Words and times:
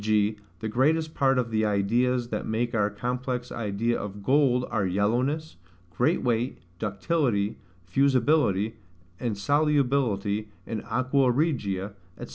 g. 0.01 0.35
the 0.61 0.67
greatest 0.67 1.13
part 1.13 1.37
of 1.37 1.51
the 1.51 1.63
ideas 1.63 2.29
that 2.29 2.43
make 2.43 2.73
our 2.73 2.89
complex 2.89 3.51
idea 3.51 3.95
of 3.99 4.23
GOLD 4.23 4.65
are 4.71 4.83
yellowness, 4.87 5.57
great 5.95 6.23
weight, 6.23 6.57
ductility, 6.79 7.59
fusibility, 7.85 8.77
and 9.19 9.37
solubility 9.37 10.49
in 10.65 10.81
AQUA 10.81 11.29
REGIA, 11.35 11.93
&c. 12.25 12.29